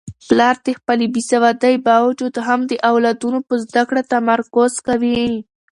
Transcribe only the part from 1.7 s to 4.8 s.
باوجود هم د اولادونو په زده کړو تمرکز